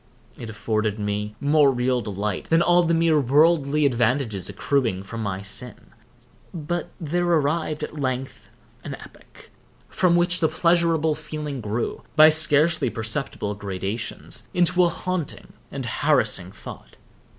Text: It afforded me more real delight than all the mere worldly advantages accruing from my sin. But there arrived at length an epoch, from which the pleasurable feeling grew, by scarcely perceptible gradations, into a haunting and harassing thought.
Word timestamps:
It 0.35 0.49
afforded 0.49 0.97
me 0.97 1.35
more 1.39 1.69
real 1.69 2.01
delight 2.01 2.45
than 2.49 2.63
all 2.63 2.81
the 2.81 2.95
mere 2.95 3.19
worldly 3.19 3.85
advantages 3.85 4.49
accruing 4.49 5.03
from 5.03 5.21
my 5.21 5.43
sin. 5.43 5.91
But 6.55 6.89
there 6.99 7.27
arrived 7.27 7.83
at 7.83 7.99
length 7.99 8.49
an 8.83 8.95
epoch, 8.95 9.51
from 9.89 10.15
which 10.15 10.39
the 10.39 10.49
pleasurable 10.49 11.13
feeling 11.13 11.61
grew, 11.61 12.01
by 12.15 12.29
scarcely 12.29 12.89
perceptible 12.89 13.53
gradations, 13.53 14.47
into 14.55 14.83
a 14.85 14.89
haunting 14.89 15.53
and 15.71 15.85
harassing 15.85 16.51
thought. 16.51 16.97